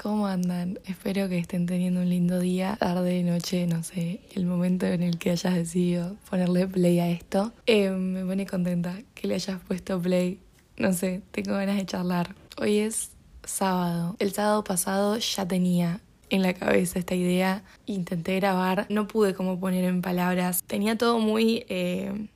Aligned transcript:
¿Cómo 0.00 0.28
andan? 0.28 0.78
Espero 0.86 1.28
que 1.28 1.38
estén 1.38 1.66
teniendo 1.66 2.00
un 2.00 2.08
lindo 2.08 2.38
día, 2.38 2.76
tarde, 2.78 3.24
noche, 3.24 3.66
no 3.66 3.82
sé, 3.82 4.20
el 4.32 4.46
momento 4.46 4.86
en 4.86 5.02
el 5.02 5.18
que 5.18 5.32
hayas 5.32 5.56
decidido 5.56 6.14
ponerle 6.30 6.68
play 6.68 7.00
a 7.00 7.10
esto. 7.10 7.52
Eh, 7.66 7.90
me 7.90 8.24
pone 8.24 8.46
contenta 8.46 9.00
que 9.14 9.26
le 9.26 9.34
hayas 9.34 9.60
puesto 9.60 10.00
play. 10.00 10.38
No 10.76 10.92
sé, 10.92 11.22
tengo 11.32 11.54
ganas 11.54 11.78
de 11.78 11.84
charlar. 11.84 12.36
Hoy 12.60 12.78
es 12.78 13.10
sábado. 13.42 14.14
El 14.20 14.32
sábado 14.32 14.62
pasado 14.62 15.18
ya 15.18 15.48
tenía 15.48 16.00
en 16.30 16.42
la 16.42 16.54
cabeza 16.54 17.00
esta 17.00 17.16
idea. 17.16 17.64
Intenté 17.86 18.36
grabar, 18.36 18.86
no 18.90 19.08
pude 19.08 19.34
como 19.34 19.58
poner 19.58 19.84
en 19.84 20.00
palabras. 20.00 20.62
Tenía 20.62 20.96
todo 20.96 21.18
muy 21.18 21.66
eh, 21.68 22.28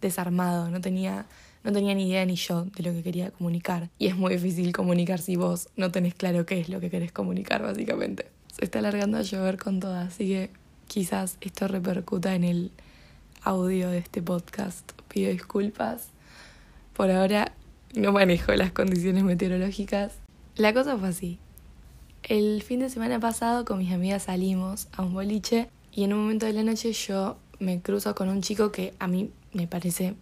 desarmado, 0.00 0.68
no 0.68 0.80
tenía 0.80 1.26
no 1.64 1.72
tenía 1.72 1.94
ni 1.94 2.08
idea 2.08 2.24
ni 2.26 2.36
yo 2.36 2.64
de 2.64 2.82
lo 2.82 2.92
que 2.92 3.02
quería 3.02 3.30
comunicar. 3.30 3.90
Y 3.98 4.06
es 4.06 4.16
muy 4.16 4.34
difícil 4.34 4.72
comunicar 4.72 5.20
si 5.20 5.36
vos 5.36 5.68
no 5.76 5.90
tenés 5.90 6.14
claro 6.14 6.46
qué 6.46 6.60
es 6.60 6.68
lo 6.68 6.80
que 6.80 6.90
querés 6.90 7.12
comunicar, 7.12 7.62
básicamente. 7.62 8.26
Se 8.56 8.64
está 8.64 8.80
alargando 8.80 9.18
a 9.18 9.22
llover 9.22 9.58
con 9.58 9.80
todas, 9.80 10.08
así 10.08 10.28
que 10.28 10.50
quizás 10.88 11.38
esto 11.40 11.68
repercuta 11.68 12.34
en 12.34 12.44
el 12.44 12.70
audio 13.42 13.90
de 13.90 13.98
este 13.98 14.22
podcast. 14.22 14.92
Pido 15.08 15.30
disculpas. 15.30 16.08
Por 16.94 17.10
ahora 17.10 17.52
no 17.94 18.12
manejo 18.12 18.52
las 18.52 18.72
condiciones 18.72 19.24
meteorológicas. 19.24 20.12
La 20.56 20.74
cosa 20.74 20.98
fue 20.98 21.08
así. 21.08 21.38
El 22.22 22.62
fin 22.62 22.80
de 22.80 22.90
semana 22.90 23.18
pasado 23.18 23.64
con 23.64 23.78
mis 23.78 23.92
amigas 23.92 24.24
salimos 24.24 24.88
a 24.92 25.02
un 25.02 25.12
boliche 25.12 25.68
y 25.92 26.04
en 26.04 26.12
un 26.12 26.20
momento 26.20 26.46
de 26.46 26.52
la 26.52 26.62
noche 26.62 26.92
yo 26.92 27.36
me 27.58 27.80
cruzo 27.80 28.14
con 28.14 28.28
un 28.28 28.42
chico 28.42 28.70
que 28.70 28.94
a 28.98 29.08
mí 29.08 29.30
me 29.52 29.66
parece 29.66 30.14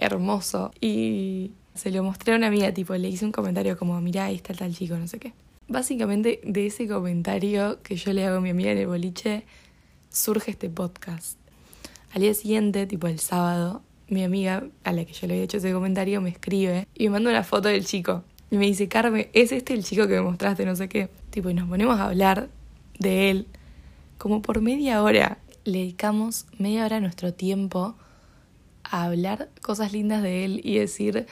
hermoso. 0.00 0.72
Y 0.80 1.52
se 1.74 1.90
lo 1.90 2.02
mostré 2.02 2.32
a 2.32 2.36
una 2.36 2.48
amiga, 2.48 2.72
tipo, 2.72 2.94
le 2.94 3.08
hice 3.08 3.24
un 3.24 3.32
comentario 3.32 3.78
como, 3.78 4.00
mirá, 4.00 4.26
ahí 4.26 4.36
está 4.36 4.52
el 4.52 4.58
tal 4.58 4.74
chico, 4.74 4.96
no 4.96 5.06
sé 5.06 5.18
qué. 5.18 5.32
Básicamente 5.68 6.40
de 6.42 6.66
ese 6.66 6.88
comentario 6.88 7.80
que 7.82 7.94
yo 7.94 8.12
le 8.12 8.26
hago 8.26 8.38
a 8.38 8.40
mi 8.40 8.50
amiga 8.50 8.72
en 8.72 8.78
el 8.78 8.86
boliche, 8.88 9.44
surge 10.10 10.50
este 10.50 10.68
podcast. 10.68 11.38
Al 12.12 12.22
día 12.22 12.34
siguiente, 12.34 12.86
tipo 12.86 13.06
el 13.06 13.20
sábado, 13.20 13.82
mi 14.08 14.24
amiga, 14.24 14.64
a 14.82 14.92
la 14.92 15.04
que 15.04 15.12
yo 15.12 15.28
le 15.28 15.34
había 15.34 15.44
hecho 15.44 15.58
ese 15.58 15.72
comentario, 15.72 16.20
me 16.20 16.30
escribe 16.30 16.88
y 16.96 17.04
me 17.04 17.10
manda 17.10 17.30
una 17.30 17.44
foto 17.44 17.68
del 17.68 17.86
chico. 17.86 18.24
Y 18.50 18.56
me 18.56 18.66
dice, 18.66 18.88
Carmen, 18.88 19.28
¿es 19.32 19.52
este 19.52 19.74
el 19.74 19.84
chico 19.84 20.08
que 20.08 20.14
me 20.14 20.22
mostraste? 20.22 20.66
No 20.66 20.74
sé 20.74 20.88
qué. 20.88 21.08
Tipo, 21.30 21.50
y 21.50 21.54
nos 21.54 21.68
ponemos 21.68 22.00
a 22.00 22.06
hablar 22.06 22.48
de 22.98 23.30
él 23.30 23.46
como 24.18 24.42
por 24.42 24.60
media 24.60 25.04
hora. 25.04 25.38
Le 25.64 25.78
dedicamos 25.78 26.46
media 26.58 26.84
hora 26.84 26.96
a 26.96 27.00
nuestro 27.00 27.32
tiempo 27.32 27.94
a 28.90 29.04
hablar 29.04 29.48
cosas 29.62 29.92
lindas 29.92 30.22
de 30.22 30.44
él 30.44 30.60
y 30.64 30.78
decir 30.78 31.26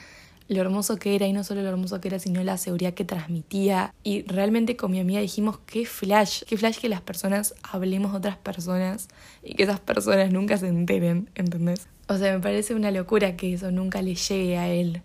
lo 0.49 0.61
hermoso 0.61 0.97
que 0.97 1.15
era 1.15 1.27
y 1.27 1.33
no 1.33 1.43
solo 1.43 1.61
lo 1.61 1.69
hermoso 1.69 2.01
que 2.01 2.07
era, 2.07 2.17
sino 2.17 2.43
la 2.43 2.57
seguridad 2.57 2.95
que 2.95 3.05
transmitía. 3.05 3.93
Y 4.03 4.23
realmente 4.23 4.75
con 4.75 4.91
mi 4.91 4.99
amiga 4.99 5.21
dijimos, 5.21 5.59
qué 5.67 5.85
flash, 5.85 6.41
qué 6.47 6.57
flash 6.57 6.79
que 6.79 6.89
las 6.89 7.01
personas 7.01 7.53
hablemos 7.61 8.11
de 8.13 8.17
otras 8.17 8.37
personas 8.37 9.09
y 9.43 9.53
que 9.53 9.63
esas 9.63 9.79
personas 9.79 10.31
nunca 10.31 10.57
se 10.57 10.67
enteren, 10.67 11.29
¿entendés? 11.35 11.87
O 12.07 12.17
sea, 12.17 12.33
me 12.33 12.39
parece 12.39 12.73
una 12.73 12.89
locura 12.89 13.37
que 13.37 13.53
eso 13.53 13.71
nunca 13.71 14.01
le 14.01 14.15
llegue 14.15 14.57
a 14.57 14.67
él, 14.69 15.03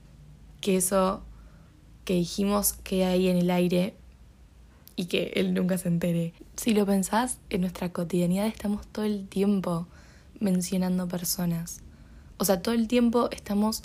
que 0.63 0.77
eso 0.79 1.23
que 2.07 2.15
dijimos 2.15 2.73
quede 2.83 3.05
ahí 3.05 3.29
en 3.29 3.37
el 3.37 3.51
aire 3.51 3.95
y 4.97 5.07
que 5.07 5.33
él 5.37 5.53
nunca 5.53 5.77
se 5.77 5.89
entere. 5.89 6.33
Si 6.57 6.73
lo 6.73 6.87
pensás, 6.87 7.39
en 7.51 7.61
nuestra 7.61 7.93
cotidianidad 7.93 8.47
estamos 8.47 8.87
todo 8.87 9.05
el 9.05 9.29
tiempo 9.29 9.89
mencionando 10.41 11.07
personas. 11.07 11.83
O 12.39 12.45
sea, 12.45 12.61
todo 12.61 12.75
el 12.75 12.89
tiempo 12.89 13.29
estamos 13.31 13.83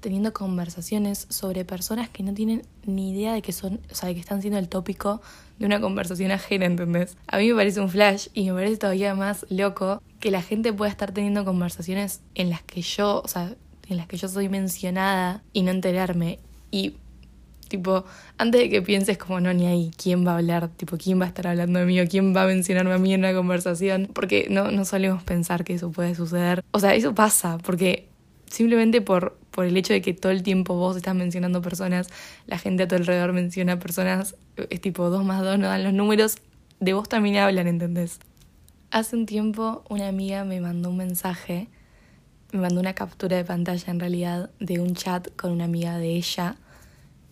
teniendo 0.00 0.32
conversaciones 0.32 1.26
sobre 1.30 1.64
personas 1.64 2.08
que 2.08 2.22
no 2.22 2.32
tienen 2.32 2.62
ni 2.84 3.10
idea 3.10 3.32
de 3.32 3.42
que 3.42 3.52
son, 3.52 3.80
o 3.90 3.94
sea, 3.94 4.08
de 4.08 4.14
que 4.14 4.20
están 4.20 4.40
siendo 4.40 4.58
el 4.58 4.68
tópico 4.68 5.20
de 5.58 5.66
una 5.66 5.80
conversación 5.80 6.30
ajena, 6.30 6.66
¿entendés? 6.66 7.16
A 7.26 7.38
mí 7.38 7.48
me 7.48 7.54
parece 7.54 7.80
un 7.80 7.88
flash 7.88 8.28
y 8.34 8.46
me 8.50 8.54
parece 8.54 8.76
todavía 8.76 9.14
más 9.14 9.46
loco 9.48 10.02
que 10.20 10.30
la 10.30 10.42
gente 10.42 10.72
pueda 10.72 10.90
estar 10.90 11.12
teniendo 11.12 11.44
conversaciones 11.44 12.20
en 12.34 12.50
las 12.50 12.62
que 12.62 12.82
yo, 12.82 13.22
o 13.24 13.28
sea, 13.28 13.54
en 13.88 13.96
las 13.96 14.06
que 14.06 14.16
yo 14.16 14.28
soy 14.28 14.48
mencionada 14.48 15.42
y 15.52 15.62
no 15.62 15.70
enterarme. 15.70 16.38
Y 16.70 16.94
Tipo, 17.68 18.04
antes 18.38 18.60
de 18.60 18.70
que 18.70 18.82
pienses 18.82 19.18
como 19.18 19.40
no, 19.40 19.52
ni 19.52 19.66
ahí, 19.66 19.90
¿quién 19.96 20.26
va 20.26 20.32
a 20.32 20.36
hablar? 20.38 20.68
Tipo, 20.68 20.96
¿quién 20.96 21.20
va 21.20 21.24
a 21.24 21.28
estar 21.28 21.46
hablando 21.48 21.78
de 21.78 21.86
mí 21.86 22.00
o 22.00 22.06
quién 22.06 22.34
va 22.34 22.42
a 22.42 22.46
mencionarme 22.46 22.92
a 22.92 22.98
mí 22.98 23.12
en 23.12 23.20
una 23.20 23.34
conversación? 23.34 24.08
Porque 24.12 24.46
no, 24.50 24.70
no 24.70 24.84
solemos 24.84 25.22
pensar 25.22 25.64
que 25.64 25.74
eso 25.74 25.90
puede 25.90 26.14
suceder. 26.14 26.64
O 26.70 26.78
sea, 26.78 26.94
eso 26.94 27.14
pasa, 27.14 27.58
porque 27.58 28.08
simplemente 28.48 29.00
por, 29.00 29.36
por 29.50 29.64
el 29.64 29.76
hecho 29.76 29.92
de 29.92 30.00
que 30.00 30.14
todo 30.14 30.32
el 30.32 30.42
tiempo 30.42 30.74
vos 30.74 30.96
estás 30.96 31.14
mencionando 31.14 31.62
personas, 31.62 32.08
la 32.46 32.58
gente 32.58 32.84
a 32.84 32.88
tu 32.88 32.94
alrededor 32.94 33.32
menciona 33.32 33.78
personas, 33.78 34.36
es 34.70 34.80
tipo 34.80 35.10
dos 35.10 35.24
más 35.24 35.42
dos 35.42 35.58
no 35.58 35.66
dan 35.66 35.82
los 35.82 35.92
números, 35.92 36.36
de 36.80 36.92
vos 36.92 37.08
también 37.08 37.36
hablan, 37.36 37.66
¿entendés? 37.66 38.18
Hace 38.90 39.16
un 39.16 39.26
tiempo 39.26 39.84
una 39.88 40.08
amiga 40.08 40.44
me 40.44 40.60
mandó 40.60 40.90
un 40.90 40.98
mensaje, 40.98 41.68
me 42.52 42.60
mandó 42.60 42.80
una 42.80 42.94
captura 42.94 43.36
de 43.36 43.44
pantalla 43.44 43.90
en 43.90 44.00
realidad 44.00 44.50
de 44.60 44.80
un 44.80 44.94
chat 44.94 45.28
con 45.36 45.52
una 45.52 45.64
amiga 45.64 45.98
de 45.98 46.10
ella 46.10 46.56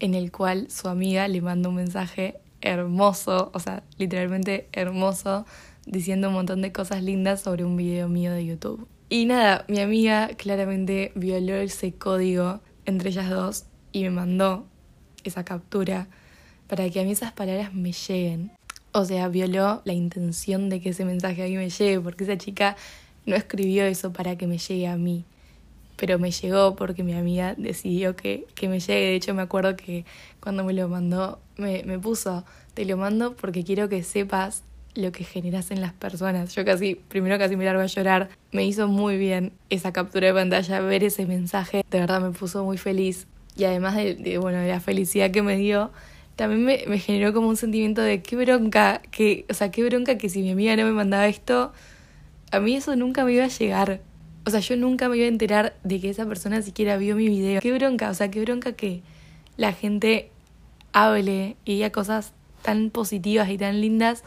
en 0.01 0.15
el 0.15 0.33
cual 0.33 0.71
su 0.71 0.89
amiga 0.89 1.29
le 1.29 1.41
manda 1.41 1.69
un 1.69 1.77
mensaje 1.77 2.41
hermoso, 2.61 3.51
o 3.55 3.61
sea, 3.61 3.83
literalmente 3.99 4.69
hermoso, 4.73 5.47
diciendo 5.87 6.29
un 6.29 6.35
montón 6.35 6.63
de 6.63 6.73
cosas 6.73 7.03
lindas 7.03 7.43
sobre 7.43 7.65
un 7.65 7.77
video 7.77 8.09
mío 8.09 8.33
de 8.33 8.47
YouTube. 8.47 8.89
Y 9.09 9.27
nada, 9.27 9.65
mi 9.69 9.81
amiga 9.81 10.29
claramente 10.37 11.13
violó 11.15 11.55
ese 11.55 11.93
código 11.93 12.61
entre 12.87 13.11
ellas 13.11 13.31
dos 13.31 13.65
y 13.93 14.03
me 14.03 14.11
mandó 14.11 14.67
esa 15.25 15.45
captura 15.45 16.09
para 16.67 16.89
que 16.91 17.01
a 17.01 17.05
mí 17.05 17.13
esas 17.13 17.33
palabras 17.33 17.75
me 17.75 17.93
lleguen. 17.93 18.51
O 18.93 19.05
sea, 19.05 19.29
violó 19.29 19.83
la 19.85 19.93
intención 19.93 20.69
de 20.69 20.81
que 20.81 20.91
ese 20.91 21.05
mensaje 21.05 21.45
a 21.45 21.47
mí 21.47 21.57
me 21.57 21.69
llegue, 21.69 22.01
porque 22.01 22.25
esa 22.25 22.39
chica 22.39 22.77
no 23.27 23.37
escribió 23.37 23.85
eso 23.85 24.13
para 24.13 24.37
que 24.37 24.47
me 24.47 24.59
llegue 24.59 24.87
a 24.87 24.97
mí 24.97 25.25
pero 25.97 26.19
me 26.19 26.31
llegó 26.31 26.77
porque 26.77 27.03
mi 27.03 27.15
amiga 27.15 27.55
decidió 27.57 28.17
que, 28.17 28.47
que 28.55 28.69
me 28.69 28.81
llegue. 28.81 29.07
De 29.07 29.15
hecho, 29.15 29.35
me 29.35 29.43
acuerdo 29.43 29.77
que 29.77 30.05
cuando 30.41 30.65
me 30.65 30.73
lo 30.73 30.89
mandó, 30.89 31.39
me, 31.57 31.83
me 31.85 31.99
puso, 31.99 32.45
te 32.75 32.85
lo 32.85 32.97
mando 32.97 33.35
porque 33.37 33.65
quiero 33.65 33.89
que 33.89 34.03
sepas 34.03 34.65
lo 34.95 35.13
que 35.13 35.25
generas 35.25 35.71
en 35.71 35.81
las 35.81 35.93
personas. 35.93 36.55
Yo 36.55 36.65
casi, 36.65 36.95
primero 36.95 37.39
casi 37.39 37.57
me 37.57 37.65
largo 37.65 37.83
a 37.83 37.87
llorar. 37.87 38.29
Me 38.53 38.65
hizo 38.65 38.89
muy 38.89 39.17
bien 39.17 39.53
esa 39.71 39.93
captura 39.93 40.29
de 40.29 40.35
pantalla, 40.35 40.81
ver 40.81 41.05
ese 41.05 41.27
mensaje. 41.27 41.85
De 41.91 42.01
verdad 42.01 42.21
me 42.21 42.31
puso 42.31 42.65
muy 42.65 42.79
feliz. 42.79 43.27
Y 43.57 43.65
además 43.65 43.95
de, 43.97 44.39
bueno, 44.39 44.59
de 44.59 44.69
la 44.69 44.81
felicidad 44.81 45.31
que 45.31 45.43
me 45.43 45.57
dio, 45.57 45.93
también 46.37 46.65
me, 46.65 46.85
me, 46.89 46.99
generó 46.99 47.33
como 47.33 47.49
un 47.49 47.57
sentimiento 47.57 48.03
de 48.03 48.21
qué 48.23 48.37
bronca, 48.37 49.01
que, 49.13 49.45
o 49.49 49.55
sea, 49.55 49.71
qué 49.71 49.85
bronca 49.85 50.19
que 50.19 50.29
si 50.29 50.43
mi 50.43 50.51
amiga 50.51 50.75
no 50.75 50.85
me 50.85 50.93
mandaba 50.93 51.29
esto, 51.29 51.73
a 52.51 52.61
mí 52.61 52.75
eso 52.75 52.97
nunca 52.97 53.25
me 53.25 53.33
iba 53.33 53.45
a 53.45 53.49
llegar. 53.49 54.01
O 54.47 54.51
sea, 54.51 54.61
yo 54.61 54.77
nunca 54.77 55.09
me 55.09 55.17
iba 55.17 55.27
a 55.27 55.29
enterar 55.29 55.77
de 55.85 56.01
que 56.01 56.11
esa 56.11 56.27
persona 56.27 56.61
siquiera 56.63 56.97
vio 56.97 57.17
mi 57.17 57.29
video. 57.29 57.61
Qué 57.61 57.73
bronca, 57.73 58.11
o 58.11 58.15
sea, 58.15 58.31
qué 58.31 58.41
bronca 58.43 58.73
que 58.73 59.03
la 59.57 59.73
gente 59.73 60.31
hable 60.93 61.57
y 61.65 61.75
diga 61.75 61.91
cosas 61.91 62.33
tan 62.63 62.91
positivas 62.91 63.49
y 63.51 63.59
tan 63.59 63.81
lindas 63.81 64.23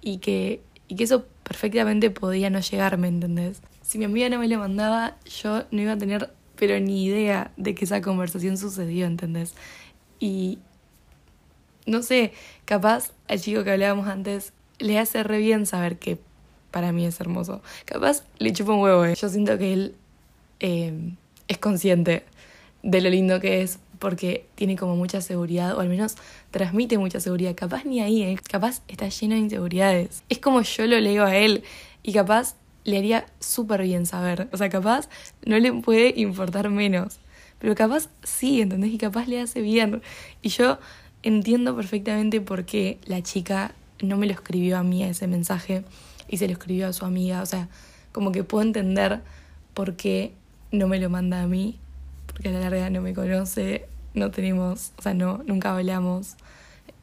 y 0.00 0.18
que, 0.18 0.60
y 0.88 0.96
que 0.96 1.04
eso 1.04 1.26
perfectamente 1.42 2.10
podía 2.10 2.50
no 2.50 2.60
llegarme, 2.60 3.08
¿entendés? 3.08 3.60
Si 3.82 3.98
mi 3.98 4.04
amiga 4.04 4.28
no 4.28 4.38
me 4.38 4.48
lo 4.48 4.58
mandaba, 4.58 5.16
yo 5.24 5.64
no 5.70 5.82
iba 5.82 5.92
a 5.92 5.98
tener 5.98 6.30
pero 6.56 6.78
ni 6.80 7.04
idea 7.04 7.50
de 7.56 7.74
que 7.74 7.84
esa 7.84 8.00
conversación 8.00 8.56
sucedió, 8.56 9.06
¿entendés? 9.06 9.54
Y 10.20 10.58
no 11.86 12.02
sé, 12.02 12.32
capaz 12.64 13.12
al 13.28 13.40
chico 13.40 13.64
que 13.64 13.72
hablábamos 13.72 14.08
antes 14.08 14.52
le 14.78 14.98
hace 14.98 15.22
re 15.22 15.38
bien 15.38 15.66
saber 15.66 15.98
que 15.98 16.18
para 16.74 16.90
mí 16.90 17.06
es 17.06 17.20
hermoso. 17.20 17.62
Capaz 17.84 18.24
le 18.38 18.52
chupa 18.52 18.72
un 18.72 18.80
huevo, 18.80 19.04
¿eh? 19.04 19.14
Yo 19.14 19.28
siento 19.28 19.56
que 19.58 19.72
él 19.72 19.94
eh, 20.58 20.92
es 21.46 21.58
consciente 21.58 22.24
de 22.82 23.00
lo 23.00 23.10
lindo 23.10 23.38
que 23.38 23.62
es 23.62 23.78
porque 24.00 24.48
tiene 24.56 24.74
como 24.74 24.96
mucha 24.96 25.20
seguridad, 25.20 25.76
o 25.76 25.80
al 25.80 25.88
menos 25.88 26.16
transmite 26.50 26.98
mucha 26.98 27.20
seguridad. 27.20 27.54
Capaz 27.54 27.84
ni 27.84 28.00
ahí, 28.00 28.24
¿eh? 28.24 28.36
capaz 28.50 28.82
está 28.88 29.08
lleno 29.08 29.36
de 29.36 29.42
inseguridades. 29.42 30.24
Es 30.28 30.40
como 30.40 30.62
yo 30.62 30.86
lo 30.88 30.98
leo 30.98 31.24
a 31.24 31.36
él 31.36 31.62
y 32.02 32.12
capaz 32.12 32.56
le 32.82 32.98
haría 32.98 33.24
súper 33.38 33.82
bien 33.82 34.04
saber. 34.04 34.48
O 34.52 34.56
sea, 34.56 34.68
capaz 34.68 35.08
no 35.46 35.56
le 35.60 35.72
puede 35.74 36.12
importar 36.16 36.70
menos. 36.70 37.20
Pero 37.60 37.76
capaz 37.76 38.08
sí, 38.24 38.60
¿entendés? 38.60 38.92
Y 38.92 38.98
capaz 38.98 39.28
le 39.28 39.40
hace 39.40 39.60
bien. 39.60 40.02
Y 40.42 40.48
yo 40.48 40.78
entiendo 41.22 41.76
perfectamente 41.76 42.40
por 42.40 42.64
qué 42.64 42.98
la 43.04 43.22
chica 43.22 43.76
no 44.04 44.16
me 44.16 44.26
lo 44.26 44.32
escribió 44.32 44.78
a 44.78 44.82
mí 44.82 45.02
ese 45.02 45.26
mensaje 45.26 45.84
y 46.28 46.38
se 46.38 46.46
lo 46.46 46.52
escribió 46.52 46.88
a 46.88 46.92
su 46.92 47.04
amiga. 47.04 47.42
O 47.42 47.46
sea, 47.46 47.68
como 48.12 48.32
que 48.32 48.44
puedo 48.44 48.64
entender 48.64 49.20
por 49.74 49.96
qué 49.96 50.32
no 50.72 50.88
me 50.88 50.98
lo 50.98 51.10
manda 51.10 51.42
a 51.42 51.46
mí, 51.46 51.78
porque 52.26 52.48
a 52.48 52.52
la 52.52 52.60
larga 52.60 52.90
no 52.90 53.00
me 53.00 53.14
conoce, 53.14 53.86
no 54.14 54.30
tenemos, 54.30 54.92
o 54.98 55.02
sea, 55.02 55.14
no, 55.14 55.42
nunca 55.46 55.76
hablamos. 55.76 56.36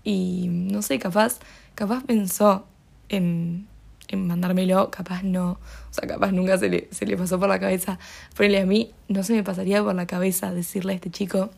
Y 0.03 0.47
no 0.49 0.81
sé, 0.81 0.99
capaz, 0.99 1.39
capaz 1.75 2.03
pensó 2.03 2.65
en, 3.09 3.67
en 4.07 4.27
mandármelo, 4.27 4.89
capaz 4.89 5.23
no, 5.23 5.51
o 5.51 5.93
sea, 5.93 6.07
capaz 6.07 6.31
nunca 6.31 6.57
se 6.57 6.69
le, 6.69 6.87
se 6.91 7.05
le 7.05 7.17
pasó 7.17 7.39
por 7.39 7.49
la 7.49 7.59
cabeza. 7.59 7.99
Ponele 8.35 8.61
a 8.61 8.65
mí, 8.65 8.91
no 9.07 9.23
se 9.23 9.33
me 9.33 9.43
pasaría 9.43 9.83
por 9.83 9.95
la 9.95 10.07
cabeza 10.07 10.53
decirle 10.53 10.93
a 10.93 10.95
este 10.95 11.11
chico 11.11 11.51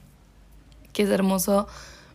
que 0.94 1.04
es 1.04 1.10
hermoso 1.10 1.68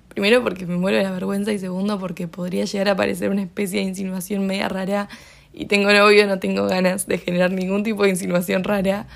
Primero 0.09 0.43
porque 0.43 0.67
me 0.67 0.77
muero 0.77 0.97
de 0.97 1.05
la 1.05 1.13
vergüenza 1.13 1.53
y 1.53 1.59
segundo 1.59 1.99
porque 1.99 2.29
podría 2.29 2.65
llegar 2.65 2.89
a 2.89 2.97
parecer 2.97 3.31
una 3.31 3.43
especie 3.43 3.81
de 3.81 3.87
insinuación 3.87 4.47
media 4.47 4.69
rara 4.69 5.09
y 5.53 5.67
tengo 5.67 5.93
novio, 5.93 6.27
no 6.27 6.39
tengo 6.39 6.67
ganas 6.67 7.07
de 7.07 7.19
generar 7.19 7.53
ningún 7.53 7.83
tipo 7.83 8.05
de 8.05 8.11
insinuación 8.11 8.65
rara. 8.65 9.07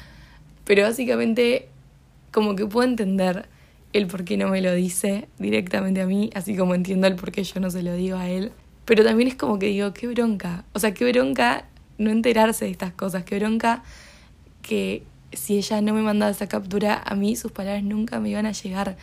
Pero 0.65 0.83
básicamente 0.83 1.69
como 2.31 2.57
que 2.57 2.67
puedo 2.67 2.89
entender 2.89 3.47
el 3.93 4.07
por 4.07 4.25
qué 4.25 4.37
no 4.37 4.49
me 4.49 4.63
lo 4.63 4.73
dice 4.73 5.29
directamente 5.39 6.01
a 6.01 6.07
mí, 6.07 6.31
así 6.35 6.57
como 6.57 6.75
entiendo 6.75 7.07
el 7.07 7.17
por 7.17 7.31
qué 7.31 7.45
yo 7.45 7.61
no 7.61 7.71
se 7.71 7.83
lo 7.83 7.95
digo 7.95 8.17
a 8.17 8.29
él. 8.29 8.53
Pero 8.85 9.05
también 9.05 9.29
es 9.29 9.35
como 9.35 9.59
que 9.59 9.67
digo, 9.67 9.93
qué 9.93 10.09
bronca. 10.09 10.65
O 10.73 10.79
sea, 10.79 10.95
qué 10.95 11.11
bronca 11.13 11.67
no 11.99 12.11
enterarse 12.11 12.65
de 12.65 12.71
estas 12.71 12.93
cosas, 12.93 13.25
qué 13.25 13.39
bronca 13.39 13.83
que 14.63 15.05
si 15.33 15.57
ella 15.57 15.81
no 15.81 15.95
me 15.95 16.03
mandaba 16.03 16.31
esa 16.31 16.49
captura, 16.49 17.01
a 17.05 17.15
mí 17.15 17.37
sus 17.37 17.53
palabras 17.53 17.85
nunca 17.85 18.19
me 18.21 18.31
iban 18.31 18.47
a 18.47 18.53
llegar. 18.53 18.97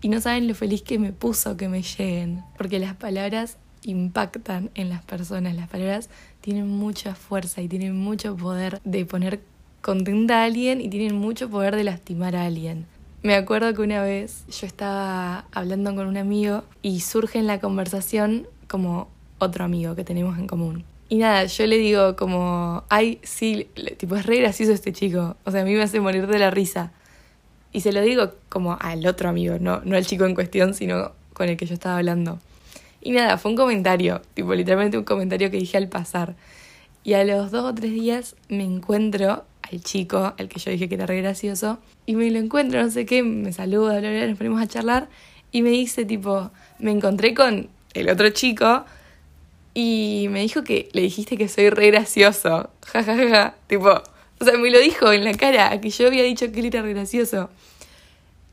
Y 0.00 0.08
no 0.08 0.20
saben 0.20 0.46
lo 0.46 0.54
feliz 0.54 0.82
que 0.82 0.98
me 0.98 1.12
puso 1.12 1.56
que 1.56 1.68
me 1.68 1.82
lleguen. 1.82 2.42
Porque 2.56 2.78
las 2.78 2.94
palabras 2.94 3.58
impactan 3.82 4.70
en 4.74 4.88
las 4.88 5.02
personas. 5.02 5.54
Las 5.54 5.68
palabras 5.68 6.08
tienen 6.40 6.68
mucha 6.68 7.14
fuerza 7.14 7.62
y 7.62 7.68
tienen 7.68 7.96
mucho 7.96 8.36
poder 8.36 8.80
de 8.84 9.04
poner 9.04 9.40
contenta 9.80 10.42
a 10.42 10.44
alguien 10.44 10.80
y 10.80 10.88
tienen 10.88 11.16
mucho 11.16 11.48
poder 11.48 11.76
de 11.76 11.84
lastimar 11.84 12.36
a 12.36 12.44
alguien. 12.44 12.86
Me 13.22 13.34
acuerdo 13.34 13.74
que 13.74 13.82
una 13.82 14.02
vez 14.02 14.44
yo 14.48 14.66
estaba 14.66 15.46
hablando 15.52 15.94
con 15.94 16.06
un 16.06 16.16
amigo 16.16 16.64
y 16.82 17.00
surge 17.00 17.38
en 17.38 17.46
la 17.46 17.58
conversación 17.58 18.46
como 18.68 19.08
otro 19.38 19.64
amigo 19.64 19.96
que 19.96 20.04
tenemos 20.04 20.38
en 20.38 20.46
común. 20.46 20.84
Y 21.08 21.16
nada, 21.16 21.44
yo 21.46 21.66
le 21.66 21.78
digo 21.78 22.16
como, 22.16 22.84
ay, 22.90 23.18
sí, 23.22 23.68
tipo, 23.96 24.14
es 24.14 24.26
re 24.26 24.38
gracioso 24.40 24.72
este 24.72 24.92
chico. 24.92 25.36
O 25.44 25.50
sea, 25.50 25.62
a 25.62 25.64
mí 25.64 25.74
me 25.74 25.82
hace 25.82 26.00
morir 26.00 26.26
de 26.26 26.38
la 26.38 26.50
risa. 26.50 26.92
Y 27.72 27.80
se 27.80 27.92
lo 27.92 28.00
digo 28.00 28.32
como 28.48 28.76
al 28.80 29.06
otro 29.06 29.28
amigo, 29.28 29.56
no, 29.60 29.80
no 29.84 29.96
al 29.96 30.06
chico 30.06 30.24
en 30.24 30.34
cuestión, 30.34 30.74
sino 30.74 31.12
con 31.34 31.48
el 31.48 31.56
que 31.56 31.66
yo 31.66 31.74
estaba 31.74 31.98
hablando. 31.98 32.38
Y 33.00 33.12
nada, 33.12 33.38
fue 33.38 33.50
un 33.50 33.56
comentario, 33.56 34.22
tipo, 34.34 34.54
literalmente 34.54 34.98
un 34.98 35.04
comentario 35.04 35.50
que 35.50 35.58
dije 35.58 35.76
al 35.76 35.88
pasar. 35.88 36.34
Y 37.04 37.14
a 37.14 37.24
los 37.24 37.50
dos 37.50 37.64
o 37.64 37.74
tres 37.74 37.92
días 37.92 38.36
me 38.48 38.64
encuentro 38.64 39.44
al 39.62 39.82
chico, 39.82 40.34
al 40.38 40.48
que 40.48 40.58
yo 40.58 40.70
dije 40.70 40.88
que 40.88 40.94
era 40.94 41.06
re 41.06 41.20
gracioso, 41.20 41.78
y 42.06 42.16
me 42.16 42.30
lo 42.30 42.38
encuentro, 42.38 42.82
no 42.82 42.90
sé 42.90 43.06
qué, 43.06 43.22
me 43.22 43.52
saluda, 43.52 44.00
bla, 44.00 44.10
bla, 44.10 44.26
nos 44.26 44.38
ponemos 44.38 44.60
a 44.60 44.66
charlar, 44.66 45.08
y 45.52 45.62
me 45.62 45.70
dice, 45.70 46.04
tipo, 46.04 46.50
me 46.78 46.90
encontré 46.90 47.34
con 47.34 47.68
el 47.94 48.08
otro 48.10 48.30
chico 48.30 48.84
y 49.74 50.26
me 50.30 50.40
dijo 50.40 50.64
que 50.64 50.88
le 50.92 51.02
dijiste 51.02 51.36
que 51.36 51.48
soy 51.48 51.70
re 51.70 51.90
gracioso. 51.90 52.70
Ja, 52.92 53.04
ja, 53.04 53.16
ja, 53.16 53.28
ja. 53.28 53.54
Tipo, 53.66 54.02
o 54.40 54.44
sea, 54.44 54.56
me 54.58 54.70
lo 54.70 54.78
dijo 54.78 55.12
en 55.12 55.24
la 55.24 55.34
cara, 55.34 55.80
que 55.80 55.90
yo 55.90 56.06
había 56.06 56.22
dicho 56.22 56.50
que 56.52 56.60
él 56.60 56.66
era 56.66 56.82
re 56.82 56.92
gracioso. 56.94 57.50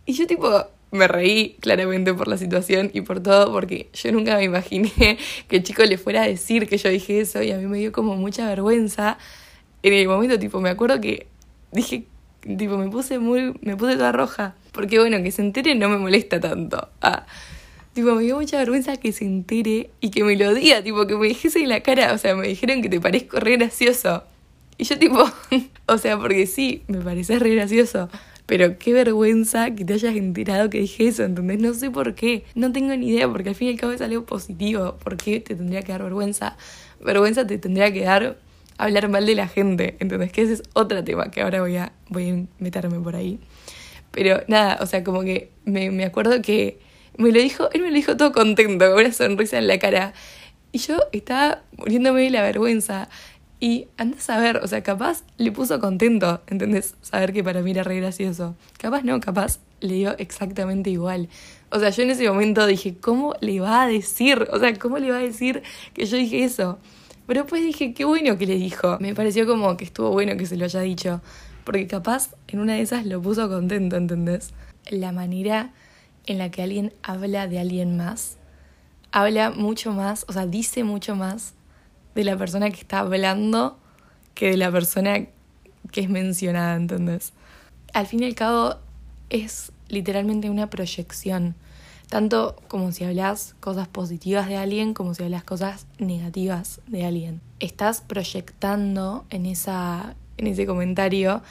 Y 0.05 0.13
yo 0.13 0.27
tipo, 0.27 0.65
me 0.91 1.07
reí 1.07 1.57
claramente 1.59 2.13
por 2.13 2.27
la 2.27 2.37
situación 2.37 2.91
y 2.93 3.01
por 3.01 3.21
todo, 3.21 3.51
porque 3.51 3.89
yo 3.93 4.11
nunca 4.11 4.37
me 4.37 4.43
imaginé 4.43 5.17
que 5.47 5.57
el 5.57 5.63
chico 5.63 5.83
le 5.83 5.97
fuera 5.97 6.23
a 6.23 6.27
decir 6.27 6.67
que 6.67 6.77
yo 6.77 6.89
dije 6.89 7.19
eso 7.21 7.41
y 7.41 7.51
a 7.51 7.57
mí 7.57 7.65
me 7.65 7.77
dio 7.79 7.91
como 7.91 8.15
mucha 8.15 8.47
vergüenza. 8.47 9.17
En 9.83 9.93
el 9.93 10.07
momento, 10.07 10.39
tipo, 10.39 10.59
me 10.61 10.69
acuerdo 10.69 10.99
que 10.99 11.27
dije, 11.71 12.05
tipo, 12.41 12.77
me 12.77 12.89
puse 12.89 13.19
muy, 13.19 13.53
me 13.61 13.75
puse 13.75 13.95
toda 13.95 14.11
roja. 14.11 14.55
Porque 14.71 14.99
bueno, 14.99 15.21
que 15.23 15.31
se 15.31 15.41
entere 15.41 15.75
no 15.75 15.89
me 15.89 15.97
molesta 15.97 16.39
tanto. 16.39 16.89
Ah, 17.01 17.25
Tipo, 17.95 18.13
me 18.13 18.23
dio 18.23 18.35
mucha 18.35 18.57
vergüenza 18.57 18.97
que 18.97 19.13
se 19.13 19.23
entere 19.23 19.89
y 20.01 20.09
que 20.11 20.25
me 20.25 20.35
lo 20.35 20.53
diga, 20.53 20.83
tipo, 20.83 21.07
que 21.07 21.15
me 21.15 21.27
dijese 21.27 21.59
en 21.63 21.69
la 21.69 21.79
cara, 21.79 22.11
o 22.11 22.17
sea, 22.17 22.35
me 22.35 22.45
dijeron 22.45 22.81
que 22.81 22.89
te 22.89 22.99
parezco 22.99 23.39
re 23.39 23.55
gracioso. 23.55 24.21
Y 24.77 24.83
yo 24.83 24.97
tipo, 24.99 25.23
o 25.87 25.97
sea, 25.97 26.17
porque 26.17 26.47
sí, 26.47 26.83
me 26.87 26.99
parece 26.99 27.39
re 27.39 27.55
gracioso, 27.55 28.09
pero 28.45 28.77
qué 28.77 28.93
vergüenza 28.93 29.73
que 29.73 29.85
te 29.85 29.93
hayas 29.93 30.15
enterado 30.15 30.69
que 30.69 30.79
dije 30.79 31.07
eso, 31.07 31.23
¿entendés? 31.23 31.59
No 31.59 31.73
sé 31.73 31.89
por 31.89 32.13
qué, 32.15 32.43
no 32.55 32.71
tengo 32.71 32.95
ni 32.95 33.09
idea, 33.09 33.27
porque 33.27 33.49
al 33.49 33.55
fin 33.55 33.69
y 33.69 33.71
al 33.71 33.79
cabo 33.79 33.93
es 33.93 34.01
algo 34.01 34.25
positivo, 34.25 34.97
¿por 35.03 35.17
qué 35.17 35.39
te 35.39 35.55
tendría 35.55 35.81
que 35.81 35.91
dar 35.91 36.03
vergüenza? 36.03 36.57
Vergüenza 36.99 37.47
te 37.47 37.57
tendría 37.57 37.91
que 37.91 38.03
dar 38.03 38.37
hablar 38.77 39.09
mal 39.09 39.25
de 39.25 39.35
la 39.35 39.47
gente, 39.47 39.95
¿entendés? 39.99 40.31
Que 40.31 40.41
ese 40.41 40.53
es 40.53 40.63
otro 40.73 41.03
tema 41.03 41.31
que 41.31 41.41
ahora 41.41 41.61
voy 41.61 41.77
a, 41.77 41.93
voy 42.09 42.29
a 42.29 42.45
meterme 42.59 42.99
por 42.99 43.15
ahí. 43.15 43.39
Pero 44.11 44.41
nada, 44.47 44.77
o 44.81 44.85
sea, 44.85 45.03
como 45.03 45.21
que 45.21 45.51
me, 45.65 45.91
me 45.91 46.05
acuerdo 46.05 46.41
que 46.41 46.79
me 47.17 47.31
lo 47.31 47.39
dijo, 47.39 47.69
él 47.71 47.81
me 47.81 47.89
lo 47.89 47.95
dijo 47.95 48.17
todo 48.17 48.31
contento, 48.31 48.89
con 48.91 48.99
una 48.99 49.11
sonrisa 49.11 49.57
en 49.57 49.67
la 49.67 49.79
cara. 49.79 50.13
Y 50.71 50.79
yo 50.79 50.97
estaba 51.13 51.61
muriéndome 51.77 52.23
de 52.23 52.29
la 52.29 52.41
vergüenza. 52.41 53.09
Y 53.65 53.87
andas 53.97 54.29
a 54.29 54.37
ver, 54.37 54.57
o 54.57 54.67
sea, 54.67 54.83
capaz 54.83 55.23
le 55.39 55.51
puso 55.51 55.79
contento, 55.79 56.39
¿entendés? 56.45 56.93
Saber 57.01 57.33
que 57.33 57.43
para 57.43 57.63
mí 57.63 57.71
era 57.71 57.81
re 57.81 57.95
gracioso. 57.95 58.55
Capaz 58.77 59.01
no, 59.01 59.19
capaz 59.19 59.57
le 59.79 59.95
dio 59.95 60.15
exactamente 60.19 60.91
igual. 60.91 61.29
O 61.71 61.79
sea, 61.79 61.89
yo 61.89 62.03
en 62.03 62.11
ese 62.11 62.29
momento 62.29 62.67
dije, 62.67 62.95
¿cómo 62.95 63.33
le 63.41 63.59
va 63.59 63.81
a 63.81 63.87
decir? 63.87 64.47
O 64.53 64.59
sea, 64.59 64.71
¿cómo 64.77 64.99
le 64.99 65.09
va 65.09 65.17
a 65.17 65.21
decir 65.21 65.63
que 65.95 66.05
yo 66.05 66.15
dije 66.15 66.43
eso? 66.43 66.77
Pero 67.25 67.41
después 67.41 67.63
dije, 67.63 67.95
qué 67.95 68.05
bueno 68.05 68.37
que 68.37 68.45
le 68.45 68.53
dijo. 68.53 68.99
Me 68.99 69.15
pareció 69.15 69.47
como 69.47 69.75
que 69.77 69.85
estuvo 69.85 70.11
bueno 70.11 70.37
que 70.37 70.45
se 70.45 70.57
lo 70.57 70.65
haya 70.65 70.81
dicho. 70.81 71.21
Porque 71.63 71.87
capaz 71.87 72.35
en 72.47 72.59
una 72.59 72.75
de 72.75 72.81
esas 72.81 73.07
lo 73.07 73.19
puso 73.19 73.49
contento, 73.49 73.95
¿entendés? 73.95 74.53
La 74.91 75.11
manera 75.11 75.73
en 76.27 76.37
la 76.37 76.51
que 76.51 76.61
alguien 76.61 76.93
habla 77.01 77.47
de 77.47 77.57
alguien 77.57 77.97
más, 77.97 78.37
habla 79.11 79.49
mucho 79.49 79.91
más, 79.91 80.23
o 80.27 80.33
sea, 80.33 80.45
dice 80.45 80.83
mucho 80.83 81.15
más 81.15 81.54
de 82.15 82.23
la 82.23 82.37
persona 82.37 82.69
que 82.71 82.79
está 82.79 82.99
hablando 82.99 83.77
que 84.33 84.51
de 84.51 84.57
la 84.57 84.71
persona 84.71 85.27
que 85.91 86.01
es 86.01 86.09
mencionada, 86.09 86.75
¿entendés? 86.75 87.33
Al 87.93 88.07
fin 88.07 88.23
y 88.23 88.25
al 88.25 88.35
cabo 88.35 88.75
es 89.29 89.71
literalmente 89.87 90.49
una 90.49 90.69
proyección, 90.69 91.55
tanto 92.09 92.55
como 92.67 92.91
si 92.91 93.03
hablas 93.03 93.55
cosas 93.59 93.87
positivas 93.87 94.47
de 94.47 94.57
alguien 94.57 94.93
como 94.93 95.13
si 95.13 95.23
hablas 95.23 95.43
cosas 95.43 95.87
negativas 95.99 96.81
de 96.87 97.05
alguien. 97.05 97.41
Estás 97.59 98.01
proyectando 98.01 99.25
en, 99.29 99.45
esa, 99.45 100.15
en 100.37 100.47
ese 100.47 100.65
comentario 100.65 101.41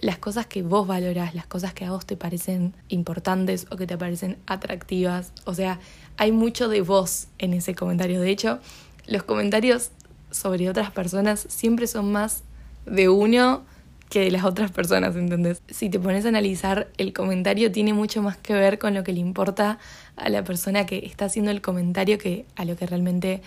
las 0.00 0.18
cosas 0.18 0.46
que 0.46 0.62
vos 0.62 0.86
valorás, 0.86 1.34
las 1.34 1.46
cosas 1.46 1.74
que 1.74 1.84
a 1.84 1.92
vos 1.92 2.06
te 2.06 2.16
parecen 2.16 2.74
importantes 2.88 3.66
o 3.70 3.76
que 3.76 3.86
te 3.86 3.96
parecen 3.96 4.36
atractivas. 4.46 5.32
O 5.44 5.54
sea, 5.54 5.78
hay 6.16 6.32
mucho 6.32 6.68
de 6.68 6.80
vos 6.80 7.28
en 7.38 7.52
ese 7.54 7.74
comentario. 7.74 8.20
De 8.20 8.30
hecho, 8.30 8.58
los 9.06 9.22
comentarios 9.22 9.90
sobre 10.32 10.68
otras 10.68 10.90
personas 10.90 11.46
siempre 11.48 11.86
son 11.86 12.10
más 12.10 12.42
de 12.86 13.08
uno 13.08 13.62
que 14.08 14.20
de 14.20 14.30
las 14.30 14.44
otras 14.44 14.70
personas, 14.70 15.16
¿entendés? 15.16 15.62
Si 15.68 15.88
te 15.88 15.98
pones 15.98 16.26
a 16.26 16.28
analizar, 16.28 16.88
el 16.98 17.14
comentario 17.14 17.72
tiene 17.72 17.94
mucho 17.94 18.20
más 18.20 18.36
que 18.36 18.52
ver 18.52 18.78
con 18.78 18.92
lo 18.92 19.04
que 19.04 19.12
le 19.12 19.20
importa 19.20 19.78
a 20.16 20.28
la 20.28 20.44
persona 20.44 20.84
que 20.84 20.98
está 21.06 21.26
haciendo 21.26 21.50
el 21.50 21.62
comentario 21.62 22.18
que 22.18 22.44
a 22.56 22.66
lo 22.66 22.76
que 22.76 22.86
realmente 22.86 23.40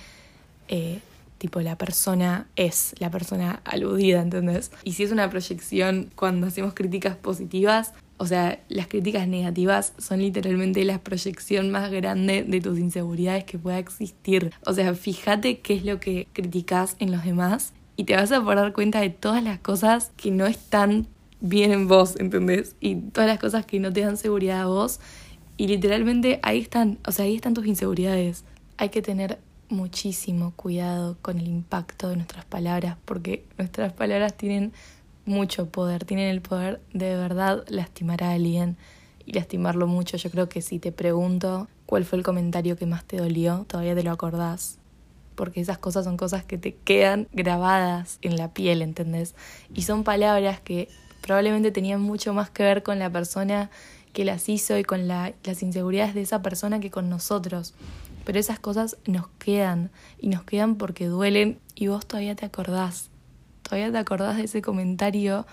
eh, 0.68 1.02
tipo 1.38 1.62
la 1.62 1.78
persona 1.78 2.48
es 2.56 2.96
la 2.98 3.12
persona 3.12 3.62
aludida, 3.64 4.22
¿entendés? 4.22 4.72
Y 4.84 4.94
si 4.94 5.04
es 5.04 5.12
una 5.12 5.30
proyección 5.30 6.10
cuando 6.16 6.48
hacemos 6.48 6.74
críticas 6.74 7.16
positivas, 7.16 7.94
o 8.18 8.26
sea, 8.26 8.64
las 8.70 8.88
críticas 8.88 9.28
negativas 9.28 9.94
son 9.98 10.20
literalmente 10.20 10.84
la 10.86 11.00
proyección 11.00 11.72
más 11.72 11.92
grande 11.92 12.44
de 12.44 12.62
tus 12.62 12.80
inseguridades 12.80 13.44
que 13.44 13.60
pueda 13.60 13.78
existir. 13.78 14.54
O 14.66 14.74
sea, 14.74 14.94
fíjate 14.94 15.60
qué 15.60 15.76
es 15.76 15.86
lo 15.86 16.00
que 16.00 16.28
criticas 16.34 16.96
en 17.00 17.12
los 17.12 17.26
demás 17.26 17.74
y 17.98 18.06
te 18.06 18.16
vas 18.16 18.32
a 18.32 18.42
poder 18.42 18.60
dar 18.60 18.74
cuenta 18.74 19.02
de 19.02 19.10
todas 19.10 19.44
las 19.44 19.60
cosas 19.60 20.12
que 20.16 20.32
no 20.32 20.46
están 20.46 21.08
bien 21.42 21.72
en 21.72 21.88
vos, 21.88 22.20
¿entendés? 22.20 22.76
Y 22.80 22.96
todas 22.96 23.30
las 23.30 23.40
cosas 23.40 23.66
que 23.66 23.80
no 23.80 23.92
te 23.92 24.02
dan 24.02 24.18
seguridad 24.18 24.62
a 24.62 24.66
vos. 24.68 25.00
Y 25.58 25.68
literalmente 25.68 26.40
ahí 26.44 26.60
están, 26.60 27.00
o 27.08 27.12
sea, 27.12 27.26
ahí 27.26 27.36
están 27.36 27.54
tus 27.54 27.66
inseguridades. 27.66 28.44
Hay 28.78 28.90
que 28.90 29.02
tener 29.02 29.40
muchísimo 29.70 30.52
cuidado 30.56 31.18
con 31.22 31.40
el 31.40 31.48
impacto 31.48 32.10
de 32.10 32.18
nuestras 32.18 32.46
palabras, 32.46 32.98
porque 33.06 33.46
nuestras 33.58 33.94
palabras 33.94 34.36
tienen 34.36 34.74
mucho 35.26 35.68
poder, 35.70 36.06
tienen 36.06 36.30
el 36.30 36.42
poder 36.42 36.82
de 36.94 37.16
verdad 37.16 37.64
lastimar 37.68 38.24
a 38.24 38.32
alguien 38.32 38.78
y 39.26 39.34
lastimarlo 39.34 39.88
mucho. 39.88 40.18
Yo 40.18 40.30
creo 40.30 40.50
que 40.50 40.62
si 40.62 40.80
te 40.80 40.92
pregunto 40.92 41.68
cuál 41.86 42.06
fue 42.06 42.18
el 42.18 42.24
comentario 42.24 42.78
que 42.78 42.86
más 42.86 43.04
te 43.06 43.18
dolió, 43.18 43.66
todavía 43.68 43.96
te 43.96 44.04
lo 44.04 44.12
acordás. 44.12 44.78
Porque 45.36 45.60
esas 45.60 45.78
cosas 45.78 46.06
son 46.06 46.16
cosas 46.16 46.46
que 46.46 46.58
te 46.58 46.76
quedan 46.76 47.28
grabadas 47.34 48.20
en 48.22 48.38
la 48.38 48.54
piel, 48.54 48.82
¿entendés? 48.82 49.36
Y 49.74 49.82
son 49.82 50.04
palabras 50.04 50.62
que 50.62 50.88
probablemente 51.22 51.72
tenían 51.72 52.02
mucho 52.02 52.34
más 52.34 52.50
que 52.50 52.64
ver 52.64 52.84
con 52.84 53.00
la 53.00 53.10
persona 53.10 53.70
que 54.14 54.24
las 54.24 54.48
hizo 54.48 54.78
y 54.78 54.84
con 54.84 55.08
las 55.10 55.62
inseguridades 55.62 56.14
de 56.14 56.22
esa 56.22 56.42
persona 56.42 56.80
que 56.80 56.92
con 56.92 57.10
nosotros. 57.10 57.74
Pero 58.24 58.40
esas 58.40 58.60
cosas 58.60 58.98
nos 59.06 59.28
quedan 59.40 59.92
y 60.20 60.30
nos 60.30 60.44
quedan 60.44 60.76
porque 60.76 61.08
duelen 61.08 61.60
y 61.76 61.88
vos 61.88 62.06
todavía 62.06 62.36
te 62.36 62.46
acordás. 62.46 63.10
Todavía 63.68 63.92
te 63.92 63.98
acordás 63.98 64.38
de 64.38 64.44
ese 64.44 64.62
comentario 64.62 65.48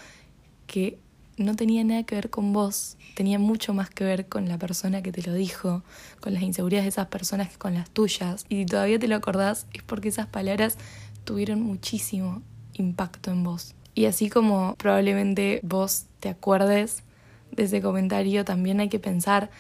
que 0.67 0.99
no 1.39 1.57
tenía 1.57 1.83
nada 1.83 2.03
que 2.03 2.15
ver 2.15 2.29
con 2.29 2.53
vos, 2.53 2.99
tenía 3.15 3.39
mucho 3.39 3.73
más 3.73 3.89
que 3.89 4.05
ver 4.05 4.29
con 4.29 4.49
la 4.49 4.59
persona 4.59 5.03
que 5.03 5.13
te 5.13 5.23
lo 5.23 5.33
dijo, 5.33 5.83
con 6.21 6.35
las 6.35 6.43
inseguridades 6.43 6.85
de 6.85 6.91
esas 6.91 7.07
personas 7.09 7.49
que 7.49 7.57
con 7.57 7.75
las 7.75 7.89
tuyas. 7.89 8.45
Y 8.51 8.57
si 8.57 8.67
todavía 8.67 8.99
te 8.99 9.09
lo 9.09 9.17
acordás 9.17 9.67
es 9.73 9.83
porque 9.83 10.09
esas 10.09 10.27
palabras 10.27 10.77
tuvieron 11.25 11.63
muchísimo 11.63 12.43
impacto 12.75 13.31
en 13.31 13.45
vos. 13.45 13.75
Y 13.95 14.05
así 14.05 14.29
como 14.29 14.75
probablemente 14.77 15.61
vos 15.63 16.05
te 16.21 16.29
acuerdes 16.29 17.03
de 17.51 17.65
ese 17.65 17.81
comentario, 17.81 18.45
también 18.45 18.81
hay 18.81 18.89
que 18.89 18.99
pensar 18.99 19.51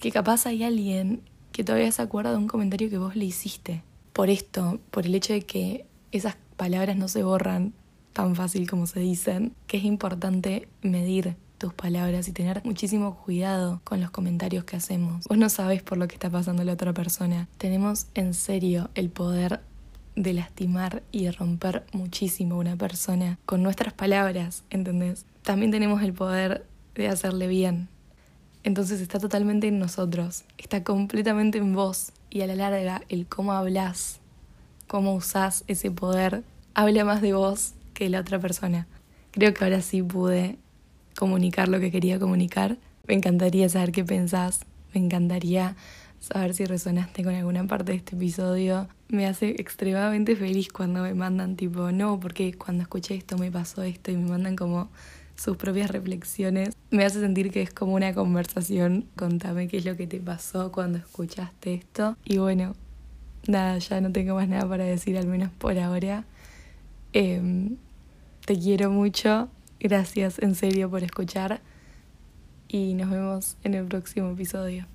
que 0.00 0.10
capaz 0.10 0.46
hay 0.46 0.64
alguien 0.64 1.22
que 1.52 1.64
todavía 1.64 1.92
se 1.92 2.02
acuerda 2.02 2.30
de 2.30 2.38
un 2.38 2.48
comentario 2.48 2.90
que 2.90 2.98
vos 2.98 3.14
le 3.14 3.26
hiciste. 3.26 3.82
Por 4.12 4.30
esto, 4.30 4.80
por 4.90 5.06
el 5.06 5.14
hecho 5.14 5.32
de 5.32 5.42
que 5.42 5.86
esas 6.12 6.36
palabras 6.56 6.96
no 6.96 7.08
se 7.08 7.22
borran 7.22 7.72
tan 8.12 8.34
fácil 8.36 8.68
como 8.70 8.86
se 8.86 9.00
dicen, 9.00 9.54
que 9.66 9.76
es 9.76 9.84
importante 9.84 10.68
medir 10.82 11.36
tus 11.58 11.72
palabras 11.72 12.28
y 12.28 12.32
tener 12.32 12.62
muchísimo 12.64 13.16
cuidado 13.16 13.80
con 13.84 14.00
los 14.00 14.10
comentarios 14.10 14.64
que 14.64 14.76
hacemos. 14.76 15.24
Vos 15.28 15.38
no 15.38 15.48
sabés 15.48 15.82
por 15.82 15.98
lo 15.98 16.08
que 16.08 16.14
está 16.14 16.30
pasando 16.30 16.64
la 16.64 16.72
otra 16.72 16.92
persona. 16.92 17.48
Tenemos 17.58 18.06
en 18.14 18.34
serio 18.34 18.90
el 18.94 19.10
poder 19.10 19.60
de 20.16 20.32
lastimar 20.32 21.02
y 21.10 21.24
de 21.24 21.32
romper 21.32 21.84
muchísimo 21.92 22.54
a 22.54 22.58
una 22.58 22.76
persona 22.76 23.38
con 23.46 23.62
nuestras 23.62 23.92
palabras, 23.92 24.64
¿entendés? 24.70 25.26
También 25.42 25.70
tenemos 25.70 26.02
el 26.02 26.12
poder 26.12 26.66
de 26.94 27.08
hacerle 27.08 27.48
bien. 27.48 27.88
Entonces 28.62 29.00
está 29.00 29.18
totalmente 29.18 29.68
en 29.68 29.78
nosotros, 29.78 30.44
está 30.56 30.84
completamente 30.84 31.58
en 31.58 31.74
vos 31.74 32.12
y 32.30 32.40
a 32.40 32.46
la 32.46 32.54
larga 32.54 33.02
el 33.08 33.26
cómo 33.26 33.52
hablas, 33.52 34.20
cómo 34.86 35.14
usás 35.14 35.64
ese 35.66 35.90
poder, 35.90 36.42
habla 36.74 37.04
más 37.04 37.22
de 37.22 37.32
vos 37.32 37.74
que 37.94 38.08
la 38.08 38.20
otra 38.20 38.38
persona. 38.38 38.86
Creo 39.30 39.54
que 39.54 39.64
ahora 39.64 39.80
sí 39.80 40.02
pude 40.02 40.58
comunicar 41.16 41.68
lo 41.68 41.80
que 41.80 41.90
quería 41.90 42.18
comunicar. 42.18 42.76
Me 43.06 43.14
encantaría 43.14 43.68
saber 43.68 43.92
qué 43.92 44.04
pensás, 44.04 44.60
me 44.94 45.00
encantaría 45.00 45.76
saber 46.20 46.54
si 46.54 46.64
resonaste 46.64 47.22
con 47.22 47.34
alguna 47.34 47.66
parte 47.66 47.92
de 47.92 47.98
este 47.98 48.16
episodio. 48.16 48.88
Me 49.08 49.26
hace 49.26 49.50
extremadamente 49.50 50.36
feliz 50.36 50.68
cuando 50.70 51.02
me 51.02 51.14
mandan 51.14 51.56
tipo, 51.56 51.92
no, 51.92 52.18
porque 52.18 52.54
cuando 52.54 52.82
escuché 52.82 53.14
esto 53.14 53.36
me 53.36 53.50
pasó 53.50 53.82
esto 53.82 54.10
y 54.10 54.16
me 54.16 54.30
mandan 54.30 54.56
como 54.56 54.88
sus 55.36 55.56
propias 55.56 55.90
reflexiones. 55.90 56.70
Me 56.90 57.04
hace 57.04 57.20
sentir 57.20 57.50
que 57.50 57.62
es 57.62 57.72
como 57.72 57.94
una 57.94 58.14
conversación. 58.14 59.06
Contame 59.16 59.68
qué 59.68 59.78
es 59.78 59.84
lo 59.84 59.96
que 59.96 60.06
te 60.06 60.20
pasó 60.20 60.72
cuando 60.72 60.98
escuchaste 60.98 61.74
esto. 61.74 62.16
Y 62.24 62.38
bueno, 62.38 62.74
nada, 63.46 63.78
ya 63.78 64.00
no 64.00 64.12
tengo 64.12 64.34
más 64.34 64.48
nada 64.48 64.68
para 64.68 64.84
decir, 64.84 65.16
al 65.18 65.26
menos 65.26 65.50
por 65.50 65.78
ahora. 65.78 66.24
Em, 67.12 67.76
te 68.44 68.58
quiero 68.58 68.90
mucho. 68.90 69.48
Gracias 69.80 70.38
en 70.38 70.54
serio 70.54 70.90
por 70.90 71.02
escuchar. 71.02 71.60
Y 72.68 72.94
nos 72.94 73.10
vemos 73.10 73.56
en 73.62 73.74
el 73.74 73.86
próximo 73.86 74.30
episodio. 74.30 74.93